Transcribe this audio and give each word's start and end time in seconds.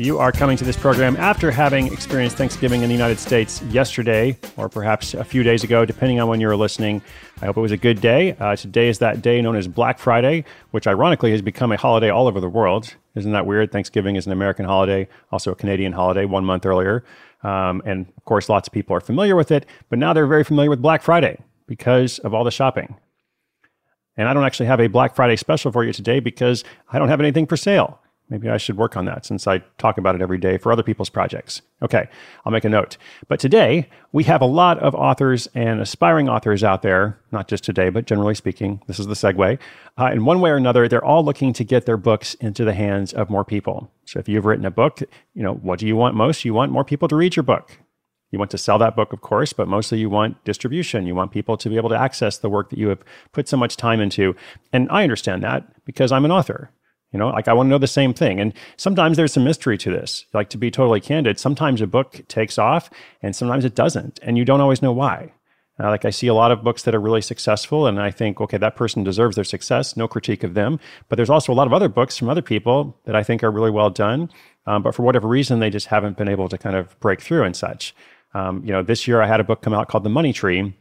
You 0.00 0.18
are 0.18 0.32
coming 0.32 0.56
to 0.56 0.64
this 0.64 0.78
program 0.78 1.14
after 1.16 1.50
having 1.50 1.92
experienced 1.92 2.38
Thanksgiving 2.38 2.80
in 2.80 2.88
the 2.88 2.94
United 2.94 3.18
States 3.18 3.60
yesterday, 3.64 4.34
or 4.56 4.70
perhaps 4.70 5.12
a 5.12 5.22
few 5.22 5.42
days 5.42 5.62
ago, 5.62 5.84
depending 5.84 6.18
on 6.18 6.26
when 6.26 6.40
you're 6.40 6.56
listening, 6.56 7.02
I 7.42 7.44
hope 7.44 7.58
it 7.58 7.60
was 7.60 7.70
a 7.70 7.76
good 7.76 8.00
day. 8.00 8.34
Uh, 8.40 8.56
today 8.56 8.88
is 8.88 8.98
that 9.00 9.20
day 9.20 9.42
known 9.42 9.56
as 9.56 9.68
Black 9.68 9.98
Friday, 9.98 10.46
which 10.70 10.86
ironically 10.86 11.32
has 11.32 11.42
become 11.42 11.70
a 11.70 11.76
holiday 11.76 12.08
all 12.08 12.26
over 12.26 12.40
the 12.40 12.48
world. 12.48 12.94
Isn't 13.14 13.32
that 13.32 13.44
weird? 13.44 13.72
Thanksgiving 13.72 14.16
is 14.16 14.24
an 14.24 14.32
American 14.32 14.64
holiday, 14.64 15.06
also 15.30 15.52
a 15.52 15.54
Canadian 15.54 15.92
holiday, 15.92 16.24
one 16.24 16.46
month 16.46 16.64
earlier. 16.64 17.04
Um, 17.42 17.82
and 17.84 18.06
of 18.16 18.24
course, 18.24 18.48
lots 18.48 18.68
of 18.68 18.72
people 18.72 18.96
are 18.96 19.02
familiar 19.02 19.36
with 19.36 19.50
it, 19.50 19.66
but 19.90 19.98
now 19.98 20.14
they're 20.14 20.26
very 20.26 20.44
familiar 20.44 20.70
with 20.70 20.80
Black 20.80 21.02
Friday 21.02 21.38
because 21.66 22.18
of 22.20 22.32
all 22.32 22.44
the 22.44 22.50
shopping. 22.50 22.96
And 24.16 24.30
I 24.30 24.32
don't 24.32 24.44
actually 24.44 24.66
have 24.66 24.80
a 24.80 24.86
Black 24.86 25.14
Friday 25.14 25.36
special 25.36 25.70
for 25.70 25.84
you 25.84 25.92
today 25.92 26.20
because 26.20 26.64
I 26.90 26.98
don't 26.98 27.10
have 27.10 27.20
anything 27.20 27.46
for 27.46 27.58
sale. 27.58 28.00
Maybe 28.30 28.48
I 28.48 28.58
should 28.58 28.76
work 28.76 28.96
on 28.96 29.06
that 29.06 29.26
since 29.26 29.48
I 29.48 29.58
talk 29.76 29.98
about 29.98 30.14
it 30.14 30.22
every 30.22 30.38
day 30.38 30.56
for 30.56 30.70
other 30.70 30.84
people's 30.84 31.10
projects. 31.10 31.62
Okay, 31.82 32.08
I'll 32.46 32.52
make 32.52 32.64
a 32.64 32.68
note. 32.68 32.96
But 33.26 33.40
today, 33.40 33.88
we 34.12 34.22
have 34.24 34.40
a 34.40 34.46
lot 34.46 34.78
of 34.78 34.94
authors 34.94 35.48
and 35.52 35.80
aspiring 35.80 36.28
authors 36.28 36.62
out 36.62 36.82
there, 36.82 37.18
not 37.32 37.48
just 37.48 37.64
today, 37.64 37.90
but 37.90 38.06
generally 38.06 38.36
speaking, 38.36 38.80
this 38.86 39.00
is 39.00 39.08
the 39.08 39.14
segue. 39.14 39.58
Uh, 39.98 40.10
in 40.12 40.24
one 40.24 40.40
way 40.40 40.50
or 40.50 40.56
another, 40.56 40.86
they're 40.86 41.04
all 41.04 41.24
looking 41.24 41.52
to 41.54 41.64
get 41.64 41.86
their 41.86 41.96
books 41.96 42.34
into 42.34 42.64
the 42.64 42.72
hands 42.72 43.12
of 43.12 43.30
more 43.30 43.44
people. 43.44 43.90
So 44.04 44.20
if 44.20 44.28
you've 44.28 44.44
written 44.44 44.64
a 44.64 44.70
book, 44.70 45.00
you 45.34 45.42
know, 45.42 45.54
what 45.54 45.80
do 45.80 45.86
you 45.88 45.96
want 45.96 46.14
most? 46.14 46.44
You 46.44 46.54
want 46.54 46.70
more 46.70 46.84
people 46.84 47.08
to 47.08 47.16
read 47.16 47.34
your 47.34 47.42
book. 47.42 47.78
You 48.30 48.38
want 48.38 48.52
to 48.52 48.58
sell 48.58 48.78
that 48.78 48.94
book, 48.94 49.12
of 49.12 49.22
course, 49.22 49.52
but 49.52 49.66
mostly 49.66 49.98
you 49.98 50.08
want 50.08 50.42
distribution. 50.44 51.04
You 51.04 51.16
want 51.16 51.32
people 51.32 51.56
to 51.56 51.68
be 51.68 51.76
able 51.76 51.88
to 51.88 51.98
access 51.98 52.38
the 52.38 52.48
work 52.48 52.70
that 52.70 52.78
you 52.78 52.88
have 52.88 53.02
put 53.32 53.48
so 53.48 53.56
much 53.56 53.76
time 53.76 54.00
into. 54.00 54.36
And 54.72 54.88
I 54.88 55.02
understand 55.02 55.42
that 55.42 55.84
because 55.84 56.12
I'm 56.12 56.24
an 56.24 56.30
author. 56.30 56.70
You 57.12 57.18
know, 57.18 57.28
like 57.28 57.48
I 57.48 57.52
want 57.52 57.66
to 57.66 57.70
know 57.70 57.78
the 57.78 57.86
same 57.86 58.14
thing. 58.14 58.38
And 58.38 58.52
sometimes 58.76 59.16
there's 59.16 59.32
some 59.32 59.44
mystery 59.44 59.76
to 59.78 59.90
this. 59.90 60.26
Like 60.32 60.48
to 60.50 60.58
be 60.58 60.70
totally 60.70 61.00
candid, 61.00 61.38
sometimes 61.40 61.80
a 61.80 61.86
book 61.86 62.22
takes 62.28 62.58
off 62.58 62.88
and 63.22 63.34
sometimes 63.34 63.64
it 63.64 63.74
doesn't. 63.74 64.20
And 64.22 64.38
you 64.38 64.44
don't 64.44 64.60
always 64.60 64.82
know 64.82 64.92
why. 64.92 65.32
Uh, 65.82 65.88
like 65.88 66.04
I 66.04 66.10
see 66.10 66.26
a 66.26 66.34
lot 66.34 66.52
of 66.52 66.62
books 66.62 66.82
that 66.82 66.94
are 66.94 67.00
really 67.00 67.22
successful, 67.22 67.86
and 67.86 68.00
I 68.00 68.10
think, 68.10 68.40
okay, 68.40 68.58
that 68.58 68.76
person 68.76 69.02
deserves 69.02 69.36
their 69.36 69.44
success. 69.44 69.96
No 69.96 70.06
critique 70.06 70.44
of 70.44 70.52
them. 70.52 70.78
But 71.08 71.16
there's 71.16 71.30
also 71.30 71.52
a 71.52 71.54
lot 71.54 71.66
of 71.66 71.72
other 71.72 71.88
books 71.88 72.18
from 72.18 72.28
other 72.28 72.42
people 72.42 72.98
that 73.06 73.16
I 73.16 73.22
think 73.22 73.42
are 73.42 73.50
really 73.50 73.70
well 73.70 73.88
done. 73.88 74.30
Um, 74.66 74.82
but 74.82 74.94
for 74.94 75.02
whatever 75.02 75.26
reason, 75.26 75.58
they 75.58 75.70
just 75.70 75.86
haven't 75.86 76.18
been 76.18 76.28
able 76.28 76.48
to 76.50 76.58
kind 76.58 76.76
of 76.76 76.98
break 77.00 77.22
through 77.22 77.44
and 77.44 77.56
such. 77.56 77.94
Um, 78.34 78.62
you 78.64 78.72
know, 78.72 78.82
this 78.82 79.08
year 79.08 79.22
I 79.22 79.26
had 79.26 79.40
a 79.40 79.44
book 79.44 79.62
come 79.62 79.72
out 79.72 79.88
called 79.88 80.04
The 80.04 80.10
Money 80.10 80.32
Tree. 80.34 80.76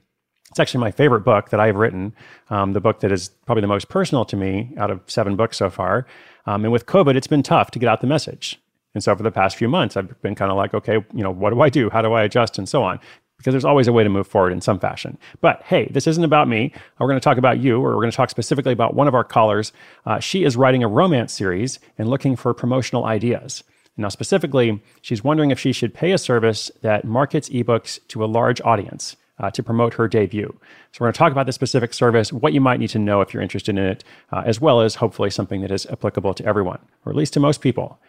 It's 0.50 0.60
actually 0.60 0.82
my 0.82 0.92
favorite 0.92 1.22
book 1.22 1.50
that 1.50 1.60
I've 1.60 1.76
written, 1.76 2.14
um, 2.50 2.74
the 2.74 2.82
book 2.82 3.02
that 3.02 3.12
is 3.12 3.30
probably 3.46 3.62
the 3.62 3.68
most 3.68 3.90
personal 3.90 4.26
to 4.26 4.36
me 4.36 4.74
out 4.78 4.90
of 4.90 5.02
seven 5.06 5.36
books 5.36 5.58
so 5.58 5.70
far. 5.70 6.08
Um, 6.46 6.66
and 6.66 6.72
with 6.72 6.86
COVID, 6.86 7.16
it's 7.16 7.28
been 7.28 7.44
tough 7.44 7.72
to 7.72 7.80
get 7.80 7.88
out 7.88 8.02
the 8.02 8.08
message. 8.08 8.60
And 8.96 9.04
so 9.04 9.16
for 9.16 9.22
the 9.22 9.32
past 9.32 9.56
few 9.56 9.70
months, 9.70 9.96
I've 9.96 10.20
been 10.22 10.36
kind 10.36 10.50
of 10.50 10.58
like, 10.58 10.74
okay, 10.74 10.94
you 11.14 11.24
know, 11.24 11.30
what 11.30 11.54
do 11.54 11.62
I 11.62 11.70
do? 11.70 11.90
How 11.92 12.02
do 12.02 12.14
I 12.14 12.24
adjust? 12.24 12.58
And 12.58 12.68
so 12.68 12.82
on. 12.82 13.00
Because 13.38 13.54
there's 13.54 13.66
always 13.66 13.88
a 13.88 13.94
way 13.94 14.04
to 14.04 14.10
move 14.10 14.28
forward 14.28 14.52
in 14.52 14.60
some 14.60 14.80
fashion. 14.80 15.18
But 15.40 15.62
hey, 15.64 15.88
this 15.92 16.08
isn't 16.08 16.24
about 16.24 16.50
me. 16.50 16.74
We're 17.00 17.08
going 17.08 17.20
to 17.20 17.24
talk 17.24 17.38
about 17.38 17.60
you, 17.60 17.78
or 17.78 17.96
we're 17.96 18.02
going 18.02 18.12
to 18.12 18.18
talk 18.18 18.30
specifically 18.30 18.74
about 18.74 18.96
one 18.96 19.08
of 19.08 19.16
our 19.16 19.24
callers. 19.24 19.72
Uh, 20.06 20.20
she 20.20 20.44
is 20.44 20.58
writing 20.58 20.84
a 20.84 20.90
romance 20.90 21.32
series 21.32 21.80
and 21.98 22.10
looking 22.10 22.36
for 22.36 22.54
promotional 22.54 23.06
ideas. 23.06 23.64
Now, 23.96 24.10
specifically, 24.10 24.82
she's 25.02 25.24
wondering 25.24 25.52
if 25.52 25.60
she 25.60 25.72
should 25.72 25.94
pay 25.94 26.12
a 26.12 26.18
service 26.18 26.70
that 26.82 27.06
markets 27.06 27.48
ebooks 27.50 28.00
to 28.10 28.24
a 28.24 28.28
large 28.28 28.60
audience 28.62 29.16
uh, 29.40 29.52
to 29.52 29.64
promote 29.64 29.94
her 29.96 30.08
debut. 30.08 30.48
So, 30.92 30.98
we're 31.00 31.08
going 31.08 31.14
to 31.14 31.18
talk 31.18 31.32
about 31.32 31.46
the 31.46 31.52
specific 31.52 31.94
service, 31.94 32.32
what 32.34 32.54
you 32.54 32.62
might 32.62 32.80
need 32.80 32.90
to 32.92 33.00
know 33.00 33.22
if 33.22 33.34
you're 33.34 33.44
interested 33.44 33.78
in 33.78 33.84
it, 33.84 34.04
uh, 34.32 34.44
as 34.46 34.60
well 34.60 34.82
as 34.82 34.96
hopefully 34.96 35.30
something 35.30 35.62
that 35.62 35.72
is 35.72 35.86
applicable 35.88 36.34
to 36.36 36.46
everyone, 36.46 36.80
or 37.06 37.12
at 37.12 37.16
least 37.16 37.34
to 37.34 37.40
most 37.40 37.62
people. 37.62 38.00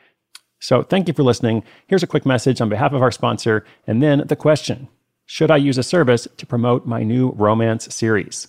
So, 0.58 0.82
thank 0.82 1.08
you 1.08 1.14
for 1.14 1.22
listening. 1.22 1.62
Here's 1.86 2.02
a 2.02 2.06
quick 2.06 2.26
message 2.26 2.60
on 2.60 2.68
behalf 2.68 2.92
of 2.92 3.02
our 3.02 3.10
sponsor, 3.10 3.64
and 3.86 4.02
then 4.02 4.24
the 4.26 4.36
question 4.36 4.88
Should 5.26 5.50
I 5.50 5.56
use 5.56 5.78
a 5.78 5.82
service 5.82 6.28
to 6.36 6.46
promote 6.46 6.86
my 6.86 7.02
new 7.02 7.30
romance 7.30 7.94
series? 7.94 8.48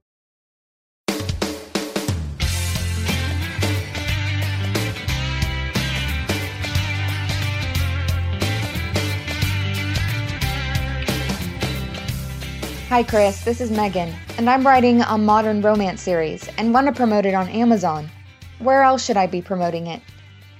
Hi, 12.91 13.03
Chris. 13.03 13.45
This 13.45 13.61
is 13.61 13.71
Megan, 13.71 14.13
and 14.37 14.49
I'm 14.49 14.67
writing 14.67 14.99
a 14.99 15.17
modern 15.17 15.61
romance 15.61 16.01
series 16.01 16.49
and 16.57 16.73
want 16.73 16.87
to 16.87 16.91
promote 16.91 17.25
it 17.25 17.33
on 17.33 17.47
Amazon. 17.47 18.11
Where 18.59 18.83
else 18.83 19.05
should 19.05 19.15
I 19.15 19.27
be 19.27 19.41
promoting 19.41 19.87
it? 19.87 20.01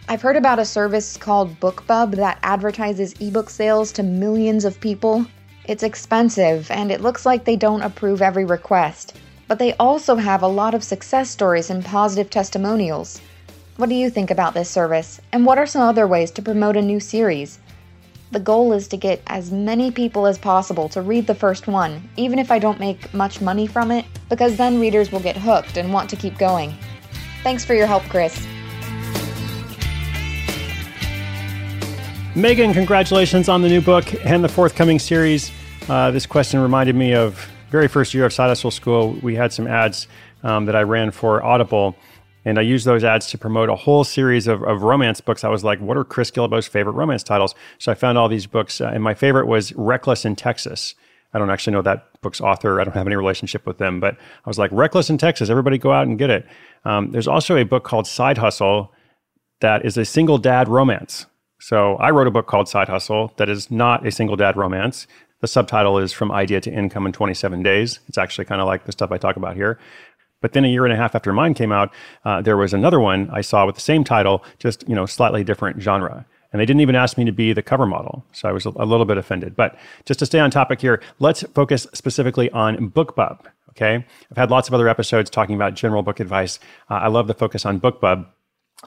I've 0.08 0.22
heard 0.22 0.38
about 0.38 0.58
a 0.58 0.64
service 0.64 1.18
called 1.18 1.60
BookBub 1.60 2.16
that 2.16 2.40
advertises 2.42 3.16
ebook 3.20 3.50
sales 3.50 3.92
to 3.92 4.04
millions 4.04 4.64
of 4.64 4.80
people. 4.80 5.26
It's 5.66 5.84
expensive, 5.84 6.72
and 6.72 6.90
it 6.90 7.02
looks 7.02 7.26
like 7.26 7.44
they 7.44 7.58
don't 7.58 7.82
approve 7.82 8.22
every 8.22 8.46
request. 8.46 9.18
But 9.50 9.60
they 9.60 9.74
also 9.74 10.16
have 10.16 10.42
a 10.42 10.48
lot 10.48 10.74
of 10.74 10.86
success 10.86 11.30
stories 11.30 11.70
and 11.70 11.84
positive 11.84 12.30
testimonials. 12.30 13.20
What 13.76 13.90
do 13.90 13.96
you 13.96 14.10
think 14.10 14.32
about 14.32 14.54
this 14.54 14.70
service? 14.70 15.20
And 15.34 15.46
what 15.46 15.58
are 15.58 15.68
some 15.68 15.82
other 15.82 16.08
ways 16.08 16.32
to 16.32 16.42
promote 16.42 16.78
a 16.78 16.82
new 16.82 17.02
series? 17.02 17.60
The 18.32 18.40
goal 18.40 18.72
is 18.72 18.88
to 18.88 18.96
get 18.96 19.22
as 19.28 19.52
many 19.52 19.92
people 19.92 20.26
as 20.26 20.38
possible 20.38 20.88
to 20.90 21.02
read 21.02 21.28
the 21.28 21.36
first 21.36 21.68
one, 21.68 22.10
even 22.16 22.40
if 22.40 22.50
I 22.50 22.60
don't 22.60 22.80
make 22.80 23.14
much 23.14 23.42
money 23.42 23.68
from 23.68 23.92
it, 23.92 24.06
because 24.30 24.56
then 24.56 24.80
readers 24.80 25.12
will 25.12 25.20
get 25.20 25.36
hooked 25.36 25.76
and 25.76 25.92
want 25.92 26.10
to 26.12 26.16
keep 26.16 26.38
going. 26.38 26.74
Thanks 27.44 27.66
for 27.66 27.74
your 27.74 27.88
help, 27.88 28.04
Chris. 28.04 28.48
Megan, 32.34 32.74
congratulations 32.74 33.50
on 33.50 33.62
the 33.62 33.68
new 33.68 33.82
book 33.82 34.06
and 34.24 34.42
the 34.42 34.48
forthcoming 34.48 34.98
series. 35.00 35.52
Uh, 35.90 36.12
this 36.12 36.26
question 36.26 36.62
reminded 36.62 36.96
me 36.96 37.14
of 37.14 37.50
very 37.70 37.90
first 37.90 38.14
year 38.14 38.24
of 38.24 38.32
Side 38.32 38.48
Hustle 38.48 38.72
School. 38.72 39.12
We 39.22 39.36
had 39.36 39.52
some 39.52 39.68
ads 39.68 40.08
um, 40.42 40.68
that 40.68 40.76
I 40.78 40.84
ran 40.84 41.12
for 41.12 41.44
Audible, 41.44 41.98
And 42.44 42.58
I 42.58 42.62
used 42.64 42.86
those 42.86 43.04
ads 43.04 43.28
to 43.28 43.38
promote 43.38 43.70
a 43.70 43.76
whole 43.76 44.04
series 44.04 44.48
of, 44.48 44.64
of 44.64 44.82
romance 44.82 45.22
books. 45.22 45.44
I 45.44 45.50
was 45.50 45.64
like, 45.64 45.80
what 45.80 45.98
are 45.98 46.04
Chris 46.04 46.32
Guillebeau's 46.32 46.68
favorite 46.68 46.94
romance 46.94 47.24
titles? 47.24 47.54
So 47.78 47.92
I 47.92 47.96
found 47.96 48.18
all 48.18 48.28
these 48.28 48.48
books, 48.48 48.82
uh, 48.82 48.92
and 48.94 49.04
my 49.04 49.14
favorite 49.14 49.48
was 49.48 49.74
Reckless 49.74 50.26
in 50.26 50.36
Texas. 50.36 50.96
I 51.34 51.40
don't 51.40 51.50
actually 51.50 51.74
know 51.74 51.82
that 51.84 52.08
book's 52.22 52.42
author. 52.42 52.82
I 52.82 52.84
don't 52.84 52.94
have 52.94 53.08
any 53.08 53.16
relationship 53.16 53.66
with 53.66 53.78
them, 53.78 54.00
but 54.00 54.16
I 54.16 54.50
was 54.50 54.58
like, 54.58 54.72
Reckless 54.72 55.10
in 55.10 55.18
Texas, 55.18 55.50
everybody 55.50 55.78
go 55.78 55.92
out 55.92 56.08
and 56.08 56.18
get 56.18 56.30
it. 56.30 56.46
Um, 56.84 57.12
there's 57.12 57.28
also 57.28 57.56
a 57.56 57.64
book 57.64 57.84
called 57.84 58.08
Side 58.08 58.38
Hustle 58.38 58.92
that 59.62 59.86
is 59.86 59.98
a 59.98 60.06
single 60.06 60.38
dad 60.38 60.68
romance. 60.68 61.28
So 61.60 61.96
I 61.98 62.10
wrote 62.10 62.28
a 62.28 62.32
book 62.32 62.48
called 62.48 62.68
Side 62.68 62.90
Hustle 62.90 63.34
that 63.38 63.48
is 63.48 63.70
not 63.70 64.06
a 64.06 64.12
single 64.12 64.36
dad 64.36 64.58
romance. 64.58 65.06
The 65.42 65.48
subtitle 65.48 65.98
is 65.98 66.12
From 66.12 66.32
Idea 66.32 66.62
to 66.62 66.72
Income 66.72 67.08
in 67.08 67.14
27 67.14 67.64
Days. 67.64 68.00
It's 68.08 68.18
actually 68.18 68.46
kind 68.46 68.62
of 68.62 68.68
like 68.68 68.86
the 68.86 68.92
stuff 68.92 69.12
I 69.12 69.18
talk 69.18 69.38
about 69.38 69.56
here. 69.56 69.80
But 70.42 70.54
then 70.54 70.66
a 70.66 70.68
year 70.68 70.86
and 70.86 70.94
a 70.94 70.98
half 70.98 71.16
after 71.16 71.32
mine 71.32 71.54
came 71.54 71.72
out, 71.72 71.94
uh, 72.26 72.42
there 72.42 72.58
was 72.58 72.74
another 72.74 73.00
one 73.00 73.30
I 73.32 73.42
saw 73.42 73.66
with 73.66 73.76
the 73.76 73.82
same 73.82 74.04
title, 74.04 74.44
just 74.60 74.88
you 74.90 74.96
know 74.96 75.06
slightly 75.06 75.44
different 75.44 75.82
genre. 75.82 76.26
And 76.52 76.60
they 76.60 76.66
didn't 76.66 76.82
even 76.82 76.96
ask 76.96 77.18
me 77.18 77.24
to 77.26 77.32
be 77.32 77.54
the 77.54 77.62
cover 77.62 77.86
model. 77.86 78.26
So 78.34 78.50
I 78.50 78.52
was 78.52 78.66
a, 78.66 78.70
little 78.70 79.06
bit 79.06 79.18
offended. 79.18 79.56
But 79.56 79.78
just 80.06 80.20
to 80.20 80.26
stay 80.26 80.40
on 80.40 80.52
topic 80.52 80.82
here, 80.82 81.02
let's 81.20 81.44
focus 81.56 81.88
specifically 81.94 82.50
on 82.52 82.92
BookBub. 82.92 83.46
Okay. 83.70 84.06
I've 84.30 84.38
had 84.38 84.52
lots 84.52 84.68
of 84.68 84.74
other 84.74 84.90
episodes 84.90 85.30
talking 85.30 85.56
about 85.56 85.76
general 85.76 86.04
book 86.04 86.20
advice. 86.20 86.60
Uh, 86.90 86.96
I 86.96 87.08
love 87.08 87.28
the 87.28 87.34
focus 87.34 87.66
on 87.66 87.80
BookBub. 87.80 88.26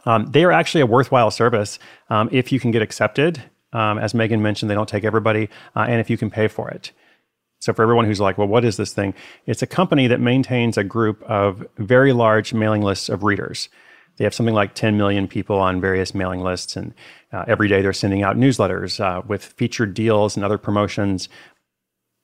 Um, 0.04 0.30
they 0.30 0.44
are 0.44 0.52
actually 0.52 0.82
a 0.82 0.86
worthwhile 0.86 1.30
service 1.30 1.78
um, 2.10 2.28
if 2.32 2.52
you 2.52 2.60
can 2.60 2.70
get 2.70 2.82
accepted. 2.82 3.42
Um, 3.72 3.98
as 3.98 4.12
Megan 4.14 4.42
mentioned, 4.42 4.70
they 4.70 4.74
don't 4.74 4.88
take 4.88 5.04
everybody, 5.04 5.48
uh, 5.74 5.86
and 5.88 6.00
if 6.00 6.08
you 6.08 6.16
can 6.16 6.30
pay 6.30 6.48
for 6.48 6.70
it. 6.70 6.92
So, 7.64 7.72
for 7.72 7.80
everyone 7.82 8.04
who's 8.04 8.20
like, 8.20 8.36
well, 8.36 8.46
what 8.46 8.62
is 8.62 8.76
this 8.76 8.92
thing? 8.92 9.14
It's 9.46 9.62
a 9.62 9.66
company 9.66 10.06
that 10.08 10.20
maintains 10.20 10.76
a 10.76 10.84
group 10.84 11.22
of 11.22 11.66
very 11.78 12.12
large 12.12 12.52
mailing 12.52 12.82
lists 12.82 13.08
of 13.08 13.22
readers. 13.22 13.70
They 14.18 14.24
have 14.24 14.34
something 14.34 14.54
like 14.54 14.74
10 14.74 14.98
million 14.98 15.26
people 15.26 15.58
on 15.58 15.80
various 15.80 16.14
mailing 16.14 16.42
lists, 16.42 16.76
and 16.76 16.92
uh, 17.32 17.46
every 17.48 17.68
day 17.68 17.80
they're 17.80 17.94
sending 17.94 18.22
out 18.22 18.36
newsletters 18.36 19.00
uh, 19.00 19.22
with 19.26 19.42
featured 19.42 19.94
deals 19.94 20.36
and 20.36 20.44
other 20.44 20.58
promotions. 20.58 21.30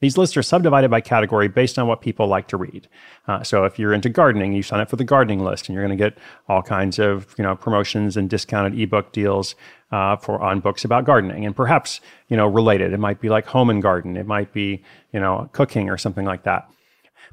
These 0.01 0.17
lists 0.17 0.37
are 0.37 0.43
subdivided 0.43 0.91
by 0.91 1.03
category 1.03 1.49
based 1.49 1.79
on 1.79 1.87
what 1.87 2.01
people 2.01 2.27
like 2.27 2.49
to 2.49 2.57
read. 2.57 2.89
Uh, 3.29 3.43
so 3.43 3.65
if 3.65 3.79
you're 3.79 3.93
into 3.93 4.09
gardening, 4.09 4.53
you 4.55 4.63
sign 4.63 4.81
up 4.81 4.89
for 4.89 4.97
the 4.97 5.05
gardening 5.05 5.41
list, 5.41 5.69
and 5.69 5.75
you're 5.75 5.87
going 5.87 5.97
to 5.97 6.03
get 6.03 6.19
all 6.49 6.63
kinds 6.63 6.99
of 6.99 7.35
you 7.37 7.45
know 7.45 7.55
promotions 7.55 8.17
and 8.17 8.31
discounted 8.31 8.79
ebook 8.79 9.13
deals 9.13 9.55
uh, 9.93 10.17
for 10.17 10.41
on 10.41 10.61
books 10.61 10.85
about 10.85 11.05
gardening, 11.05 11.45
and 11.45 11.55
perhaps 11.55 12.01
you 12.29 12.37
know 12.37 12.47
related. 12.47 12.93
It 12.93 13.01
might 13.01 13.21
be 13.21 13.29
like 13.29 13.47
home 13.47 13.69
and 13.69 13.83
garden. 13.83 14.17
It 14.17 14.27
might 14.27 14.53
be 14.53 14.83
you 15.13 15.21
know 15.21 15.49
cooking 15.53 15.91
or 15.91 15.99
something 15.99 16.25
like 16.25 16.45
that. 16.45 16.69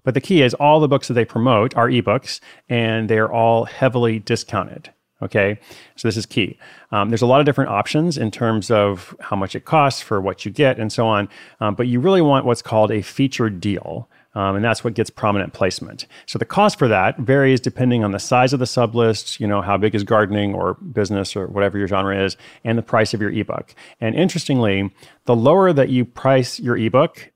But 0.04 0.14
the 0.14 0.22
key 0.22 0.42
is 0.42 0.54
all 0.54 0.80
the 0.80 0.88
books 0.88 1.08
that 1.08 1.16
they 1.16 1.26
promote 1.26 1.76
are 1.76 1.90
ebooks 1.90 2.40
and 2.70 3.10
they're 3.10 3.32
all 3.32 3.66
heavily 3.66 4.20
discounted. 4.20 4.92
Okay, 5.22 5.60
so 5.96 6.08
this 6.08 6.16
is 6.16 6.28
key. 6.28 6.60
Um, 6.92 7.10
there's 7.10 7.24
a 7.24 7.28
lot 7.28 7.40
of 7.40 7.46
different 7.48 7.72
options 7.72 8.20
in 8.20 8.30
terms 8.30 8.70
of 8.70 9.16
how 9.20 9.36
much 9.36 9.56
it 9.56 9.66
costs 9.66 10.00
for 10.00 10.22
what 10.22 10.46
you 10.46 10.52
get 10.52 10.78
and 10.80 10.92
so 10.92 11.08
on, 11.08 11.28
um, 11.60 11.74
but 11.74 11.88
you 11.88 12.00
really 12.00 12.22
want 12.22 12.46
what's 12.46 12.62
called 12.62 12.92
a 12.92 13.02
featured 13.02 13.60
deal. 13.60 14.08
Um, 14.36 14.56
and 14.56 14.64
that's 14.64 14.84
what 14.84 14.94
gets 14.94 15.10
prominent 15.10 15.54
placement. 15.54 16.06
So 16.28 16.38
the 16.38 16.46
cost 16.46 16.78
for 16.78 16.88
that 16.88 17.18
varies 17.18 17.60
depending 17.60 18.04
on 18.04 18.12
the 18.12 18.20
size 18.20 18.54
of 18.54 18.60
the 18.60 18.66
sublist, 18.66 19.40
you 19.40 19.48
know, 19.48 19.64
how 19.64 19.78
big 19.78 19.96
is 19.96 20.04
gardening 20.04 20.54
or 20.54 20.76
business 20.76 21.36
or 21.36 21.48
whatever 21.48 21.80
your 21.80 21.88
genre 21.88 22.24
is, 22.24 22.38
and 22.64 22.78
the 22.78 22.84
price 22.84 23.16
of 23.16 23.22
your 23.22 23.32
ebook. 23.32 23.74
And 24.00 24.14
interestingly, 24.14 24.94
the 25.26 25.36
lower 25.36 25.74
that 25.74 25.90
you 25.90 26.06
price 26.06 26.60
your 26.60 26.78
ebook, 26.78 27.32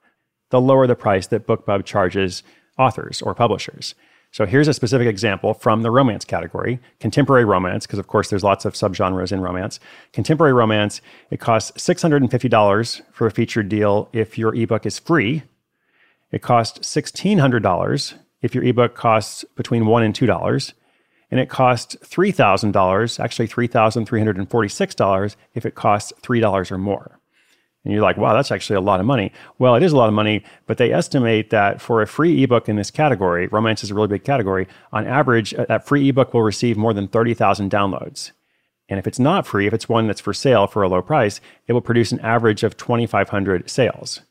the 0.52 0.62
lower 0.62 0.86
the 0.86 0.96
price 0.96 1.26
that 1.28 1.48
BookBub 1.48 1.86
charges 1.86 2.44
authors 2.78 3.24
or 3.24 3.34
publishers. 3.34 3.96
So 4.32 4.46
here's 4.46 4.70
a 4.70 4.74
specific 4.74 5.08
example 5.08 5.54
from 5.54 5.82
the 5.82 5.92
romance 5.92 6.24
category 6.24 6.80
contemporary 7.02 7.44
romance, 7.44 7.86
because 7.86 8.00
of 8.00 8.08
course 8.08 8.30
there's 8.30 8.44
lots 8.44 8.64
of 8.64 8.74
subgenres 8.74 9.34
in 9.34 9.42
romance. 9.42 9.80
Contemporary 10.14 10.54
romance, 10.54 11.02
it 11.30 11.42
costs 11.42 11.72
$650 11.72 13.02
for 13.12 13.28
a 13.28 13.32
featured 13.32 13.68
deal 13.68 14.10
if 14.14 14.38
your 14.38 14.56
ebook 14.56 14.86
is 14.86 15.00
free. 15.00 15.44
It 16.32 16.42
costs 16.42 16.80
$1,600 16.80 18.14
if 18.42 18.56
your 18.56 18.64
ebook 18.64 18.96
costs 18.96 19.44
between 19.56 19.84
$1 19.84 20.06
and 20.06 20.16
$2. 20.16 20.74
And 21.30 21.40
it 21.40 21.50
costs 21.50 21.96
$3,000, 21.98 23.20
actually 23.20 23.48
$3,346 23.48 25.36
if 25.54 25.66
it 25.66 25.76
costs 25.76 26.14
$3 26.22 26.72
or 26.72 26.78
more. 26.78 27.21
And 27.84 27.94
you're 27.94 28.04
like, 28.04 28.18
wow, 28.18 28.34
that's 28.34 28.52
actually 28.52 28.76
a 28.76 28.82
lot 28.82 29.00
of 29.00 29.06
money. 29.06 29.32
Well, 29.58 29.76
it 29.76 29.82
is 29.82 29.92
a 29.92 29.98
lot 29.98 30.08
of 30.08 30.14
money, 30.14 30.44
but 30.68 30.78
they 30.78 30.94
estimate 30.94 31.50
that 31.50 31.82
for 31.82 32.02
a 32.02 32.08
free 32.08 32.44
ebook 32.44 32.70
in 32.70 32.76
this 32.76 32.92
category, 32.92 33.48
romance 33.48 33.84
is 33.84 33.90
a 33.90 33.96
really 33.96 34.08
big 34.08 34.24
category, 34.24 34.68
on 34.94 35.08
average, 35.08 35.54
uh, 35.56 35.66
that 35.66 35.88
free 35.88 36.08
ebook 36.10 36.34
will 36.34 36.44
receive 36.44 36.78
more 36.78 36.94
than 36.94 37.08
30,000 37.08 37.72
downloads. 37.72 38.32
And 38.88 39.00
if 39.00 39.08
it's 39.08 39.20
not 39.20 39.48
free, 39.48 39.68
if 39.68 39.74
it's 39.74 39.90
one 39.90 40.06
that's 40.06 40.22
for 40.22 40.34
sale 40.34 40.68
for 40.68 40.84
a 40.84 40.90
low 40.90 41.02
price, 41.02 41.42
it 41.66 41.74
will 41.74 41.82
produce 41.82 42.12
an 42.12 42.20
average 42.20 42.62
of 42.64 42.78
2,500 42.78 43.70
sales. 43.70 44.22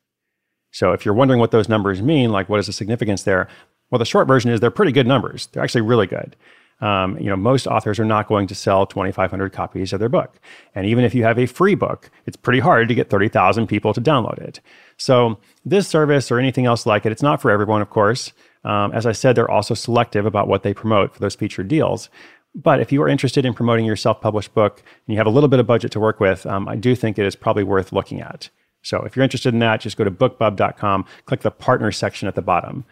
So 0.70 0.92
if 0.92 1.04
you're 1.04 1.14
wondering 1.14 1.40
what 1.40 1.50
those 1.50 1.68
numbers 1.68 2.00
mean, 2.00 2.30
like 2.30 2.48
what 2.48 2.60
is 2.60 2.66
the 2.66 2.72
significance 2.72 3.24
there? 3.24 3.48
Well, 3.90 3.98
the 3.98 4.04
short 4.04 4.28
version 4.28 4.50
is 4.50 4.60
they're 4.60 4.70
pretty 4.70 4.92
good 4.92 5.06
numbers. 5.06 5.46
They're 5.46 5.62
actually 5.62 5.80
really 5.80 6.06
good. 6.06 6.36
Um, 6.80 7.18
you 7.18 7.26
know, 7.26 7.36
most 7.36 7.66
authors 7.66 7.98
are 7.98 8.04
not 8.04 8.26
going 8.26 8.46
to 8.46 8.54
sell 8.54 8.86
2,500 8.86 9.52
copies 9.52 9.92
of 9.92 10.00
their 10.00 10.08
book. 10.08 10.40
And 10.74 10.86
even 10.86 11.04
if 11.04 11.14
you 11.14 11.24
have 11.24 11.38
a 11.38 11.46
free 11.46 11.74
book, 11.74 12.10
it's 12.26 12.36
pretty 12.36 12.60
hard 12.60 12.88
to 12.88 12.94
get 12.94 13.10
30,000 13.10 13.66
people 13.66 13.92
to 13.92 14.00
download 14.00 14.38
it. 14.38 14.60
So 14.96 15.38
this 15.64 15.88
service 15.88 16.30
or 16.30 16.38
anything 16.38 16.66
else 16.66 16.86
like 16.86 17.04
it, 17.04 17.12
it's 17.12 17.22
not 17.22 17.42
for 17.42 17.50
everyone, 17.50 17.82
of 17.82 17.90
course. 17.90 18.32
Um, 18.64 18.92
as 18.92 19.06
I 19.06 19.12
said, 19.12 19.36
they're 19.36 19.50
also 19.50 19.74
selective 19.74 20.26
about 20.26 20.48
what 20.48 20.62
they 20.62 20.74
promote 20.74 21.14
for 21.14 21.20
those 21.20 21.34
featured 21.34 21.68
deals. 21.68 22.08
But 22.54 22.80
if 22.80 22.90
you 22.90 23.02
are 23.02 23.08
interested 23.08 23.44
in 23.44 23.54
promoting 23.54 23.84
your 23.84 23.96
self-published 23.96 24.54
book 24.54 24.82
and 25.06 25.14
you 25.14 25.18
have 25.18 25.26
a 25.26 25.30
little 25.30 25.48
bit 25.48 25.60
of 25.60 25.66
budget 25.66 25.92
to 25.92 26.00
work 26.00 26.18
with, 26.18 26.46
um, 26.46 26.68
I 26.68 26.76
do 26.76 26.94
think 26.94 27.18
it 27.18 27.26
is 27.26 27.36
probably 27.36 27.62
worth 27.62 27.92
looking 27.92 28.20
at. 28.20 28.48
So 28.82 29.02
if 29.02 29.14
you're 29.14 29.22
interested 29.22 29.52
in 29.52 29.60
that, 29.60 29.80
just 29.80 29.96
go 29.96 30.04
to 30.04 30.10
bookbub.com, 30.10 31.04
click 31.26 31.40
the 31.40 31.50
partner 31.50 31.92
section 31.92 32.28
at 32.28 32.34
the 32.34 32.42
bottom. 32.42 32.84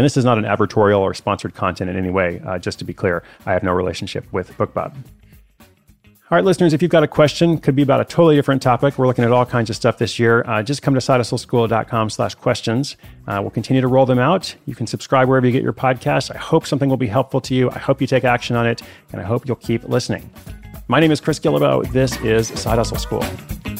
And 0.00 0.04
this 0.06 0.16
is 0.16 0.24
not 0.24 0.38
an 0.38 0.44
advertorial 0.44 1.00
or 1.00 1.12
sponsored 1.12 1.54
content 1.54 1.90
in 1.90 1.96
any 1.98 2.08
way. 2.08 2.40
Uh, 2.46 2.58
just 2.58 2.78
to 2.78 2.86
be 2.86 2.94
clear, 2.94 3.22
I 3.44 3.52
have 3.52 3.62
no 3.62 3.70
relationship 3.72 4.24
with 4.32 4.50
BookBub. 4.56 4.94
All 4.94 5.66
right, 6.30 6.42
listeners, 6.42 6.72
if 6.72 6.80
you've 6.80 6.90
got 6.90 7.02
a 7.02 7.06
question, 7.06 7.58
could 7.58 7.76
be 7.76 7.82
about 7.82 8.00
a 8.00 8.06
totally 8.06 8.34
different 8.34 8.62
topic. 8.62 8.96
We're 8.96 9.06
looking 9.06 9.26
at 9.26 9.30
all 9.30 9.44
kinds 9.44 9.68
of 9.68 9.76
stuff 9.76 9.98
this 9.98 10.18
year. 10.18 10.42
Uh, 10.48 10.62
just 10.62 10.80
come 10.80 10.94
to 10.94 11.00
sidehustleschool.com 11.00 12.08
slash 12.08 12.34
questions. 12.34 12.96
Uh, 13.28 13.40
we'll 13.42 13.50
continue 13.50 13.82
to 13.82 13.88
roll 13.88 14.06
them 14.06 14.18
out. 14.18 14.54
You 14.64 14.74
can 14.74 14.86
subscribe 14.86 15.28
wherever 15.28 15.44
you 15.44 15.52
get 15.52 15.62
your 15.62 15.74
podcasts. 15.74 16.34
I 16.34 16.38
hope 16.38 16.66
something 16.66 16.88
will 16.88 16.96
be 16.96 17.06
helpful 17.06 17.42
to 17.42 17.54
you. 17.54 17.68
I 17.68 17.78
hope 17.78 18.00
you 18.00 18.06
take 18.06 18.24
action 18.24 18.56
on 18.56 18.66
it, 18.66 18.80
and 19.12 19.20
I 19.20 19.24
hope 19.24 19.46
you'll 19.46 19.56
keep 19.56 19.84
listening. 19.84 20.30
My 20.88 20.98
name 20.98 21.10
is 21.10 21.20
Chris 21.20 21.38
Guillebeau. 21.38 21.92
This 21.92 22.16
is 22.22 22.48
Side 22.48 22.78
Hustle 22.78 22.96
School. 22.96 23.79